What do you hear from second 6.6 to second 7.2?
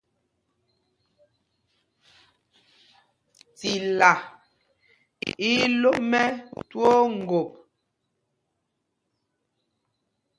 twóó